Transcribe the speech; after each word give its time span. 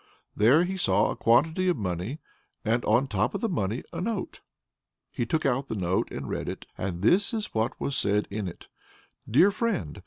There 0.35 0.63
he 0.63 0.77
saw 0.77 1.11
a 1.11 1.15
quantity 1.15 1.67
of 1.67 1.77
money, 1.77 2.17
and 2.65 2.83
on 2.85 3.05
top 3.07 3.35
of 3.35 3.41
the 3.41 3.47
money 3.47 3.83
a 3.93 4.01
note. 4.01 4.41
He 5.11 5.27
took 5.27 5.45
out 5.45 5.67
the 5.67 5.75
note 5.75 6.11
and 6.11 6.27
read 6.27 6.49
it, 6.49 6.65
and 6.75 7.03
this 7.03 7.35
is 7.35 7.53
what 7.53 7.79
was 7.79 7.95
said 7.95 8.27
in 8.31 8.47
it: 8.47 8.65
"Dear 9.29 9.51
friend! 9.51 9.99